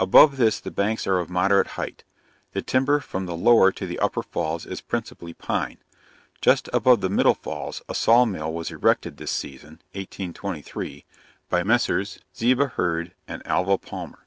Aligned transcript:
Above 0.00 0.38
this 0.38 0.58
the 0.58 0.72
banks 0.72 1.06
are 1.06 1.20
of 1.20 1.30
moderate 1.30 1.68
height. 1.78 2.02
The 2.52 2.62
timber 2.62 2.98
from 2.98 3.26
the 3.26 3.36
lower 3.36 3.70
to 3.70 3.86
the 3.86 4.00
upper 4.00 4.24
falls 4.24 4.66
is 4.66 4.80
principally 4.80 5.34
pine. 5.34 5.78
Just 6.40 6.68
above 6.72 7.00
the 7.00 7.08
middle 7.08 7.36
falls 7.36 7.80
a 7.88 7.94
saw 7.94 8.24
mill 8.24 8.52
was 8.52 8.72
erected 8.72 9.18
this 9.18 9.30
season 9.30 9.80
(1823) 9.92 11.04
by 11.48 11.62
Messrs. 11.62 12.18
Ziba 12.36 12.66
Hurd 12.74 13.14
and 13.28 13.40
Alva 13.46 13.78
Palmer. 13.78 14.26